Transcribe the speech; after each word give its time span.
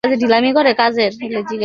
কিন্তু, 0.03 0.27
তারা 0.51 0.89
বেশ 1.17 1.33
আছে। 1.41 1.55